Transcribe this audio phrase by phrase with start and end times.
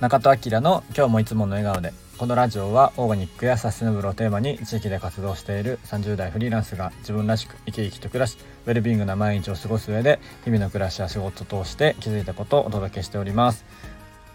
[0.00, 13.64] 中戸明の今日もいつもの笑顔でこのラジオはオーガニックやサステナブルをテーマに地域で活動している30代フリーランスが自分らしく生き生きと暮らしウェルビーイングな毎日を過ごす上で日々の暮らしや仕事を通して気づいたことをお届けしております。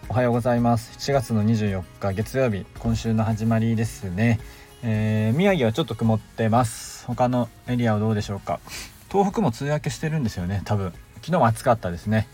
[0.09, 0.97] おはようございます。
[0.99, 4.41] 7月の24日月曜日今週の始まりですね、
[4.83, 7.05] えー、宮城はちょっと曇ってます。
[7.05, 8.59] 他のエリアはどうでしょうか？
[9.09, 10.91] 東北も梅雨明けしてるんですよね多分。
[11.21, 12.27] 昨日は暑かったですね。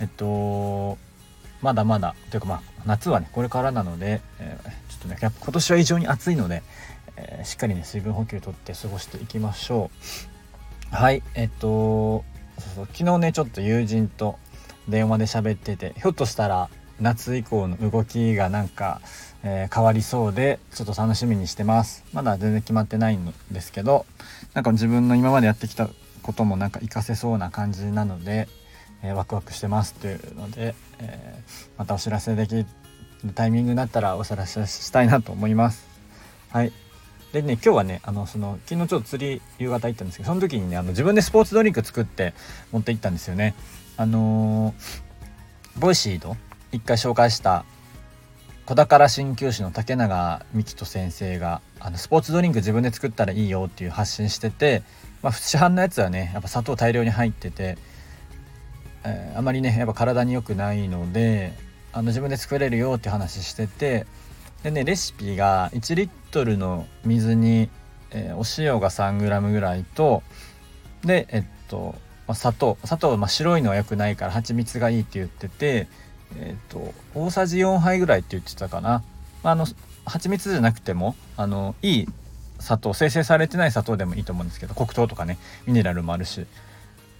[0.00, 0.98] えっと
[1.62, 6.62] まだまだというかまあ夏はねこれからなので、えー、ちょっとね今年は異常に暑いので、
[7.16, 9.90] えー、しっかりね水分補給とって過ごしていきましょ
[10.92, 10.94] う。
[10.94, 12.24] はいえっと
[12.58, 14.38] そうそう昨日ねちょっと友人と
[14.88, 16.68] 電話で喋っててひょっとしたら
[17.00, 19.00] 夏以降の動きがなんか、
[19.42, 22.04] えー、変わりそうでちょっと楽しみにしてます。
[22.12, 24.06] まだ全然決まってないんですけど
[24.54, 25.88] なんか自分の今までやってきた
[26.22, 28.48] こともなんか活かせそうな感じなので
[29.02, 32.66] えー、ワクワクしてますというので、えー、またお知らせできる
[33.34, 35.86] タイミングになったらお知らせしたいなと思います。
[36.50, 36.72] はい。
[37.32, 42.34] でね、今日はね、あの、その、昨日ちょっと釣り夕方行ったんですけど、その時にね、あの、自分でスポーツドリンク作って
[42.72, 43.54] 持って行ったんですよね。
[43.96, 46.36] あのー、 Voicy の
[46.72, 47.64] 一回紹介した
[48.66, 54.82] 子宝鍼灸師の竹永美希人先生があのスポーツドリンク自分で作ったらいいよっていう発信してて、
[55.22, 57.78] まあ、市販のやつはねやっぱ砂糖大量に入ってて
[59.06, 61.52] えー、あまりねやっぱ体に良くないので
[61.92, 64.06] あの自分で作れるよって話してて
[64.64, 67.70] でねレシピが1リットルの水に、
[68.10, 70.22] えー、お塩が 3g ぐらいと
[71.04, 71.94] でえっと、
[72.26, 75.86] ま、砂糖砂糖、まあ、白いのは良くないから蜂蜜がいいって言ってて
[76.36, 79.04] えっと大さじ4杯ぐらいって言ってたかな、
[79.44, 79.66] まあ、あの
[80.04, 82.08] 蜂蜜じゃなくてもあのいい
[82.58, 86.46] 砂糖生成されてない砂糖でもいいと思うんですけど黒糖とかねミネラルもあるし。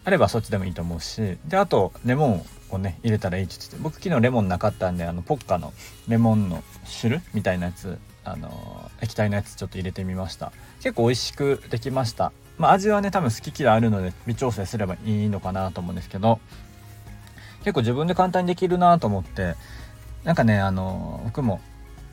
[0.07, 5.73] あればそっちでもいいと思うしであとレモンをね入れたらいいって言って僕昨日レモンなかったんであのポッカの
[6.07, 10.53] レモンの汁みたいなやつあの液体のやつちょっと入れてみました。
[10.81, 12.33] 結構美味しくできました。
[12.57, 16.39] まあ味はね多分好き嫌いあるので微調整すればいいのかなと思うんですけど
[17.61, 19.57] 結構自分で簡単にできるなと思って
[20.23, 21.61] なんかねあの僕も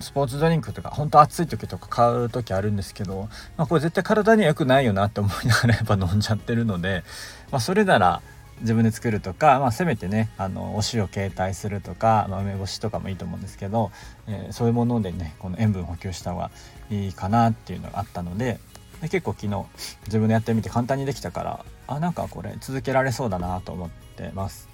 [0.03, 7.03] スポーツドリンクとか本当暑い時とか買う時あるんですけど、まあ、これ絶対体には良くないよなって思いながらやっぱ飲んじゃってるので、
[7.51, 8.21] まあ、それなら
[8.61, 13.91] 自分で作るとか、まあ、せめてねあのお塩携帯するとか、まあ、梅干しとかもいいと思うんですけど、
[14.27, 16.51] えー、そういうものでねこの塩分補給した方が
[16.89, 18.59] いいかなっていうのがあったので
[19.01, 19.65] で結構昨日
[20.05, 24.69] 自分でやってみて簡単にできたからあなんかこれ続けられそうだなと思ってます。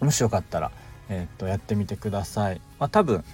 [0.00, 0.70] もしよかったら、
[1.08, 3.24] えー、っとやってみてください、まあ、多分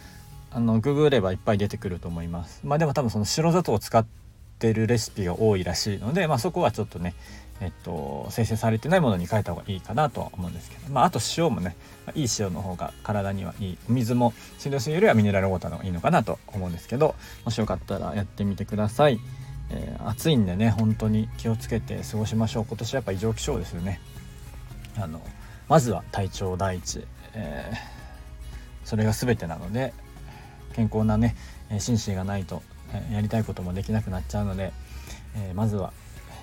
[0.50, 2.60] あのググればいっぱい出てくると思います。
[2.64, 4.04] まあでも多分その白砂糖を使っ
[4.58, 7.14] てるレシピが多いらしいので、まあ、そこはちょっとね
[7.60, 11.76] えっと、生成されてないものに変えた方がいいかなとは思うんですけど、まあ、あと塩もね、
[12.14, 13.78] いい塩の方が体にはいい。
[13.88, 19.20] お水も水道水よりはミネラルウォーターの方がいいのかなと思うんですけどもしよかったらやってみてください、
[19.70, 22.66] えー、暑いんでね本当に気をつけて過ごしましょう。
[22.66, 24.00] 今年はやっぱ異常気象ですよね。
[24.98, 25.20] あの
[25.68, 29.92] まずは体調第一、えー、それが全てなので
[30.74, 31.36] 健康なね
[31.78, 32.62] 心身がないと
[33.12, 34.72] やりたいこともできなくなっちゃうので、
[35.36, 35.92] えー、まずは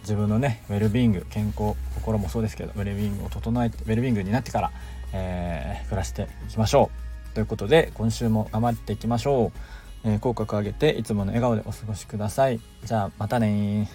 [0.02, 4.72] 自分のねウェルビーイング健康心もそうですけどウェルビーイングを整えてウェルビーイングになってから、
[5.14, 6.90] えー、暮らしていきましょ
[7.32, 7.34] う。
[7.34, 9.52] ということで今週も頑張っていきましょ
[10.06, 12.60] う、えー、口角上げていつもの笑顔でお過ごしください。
[12.86, 13.90] じゃあまたね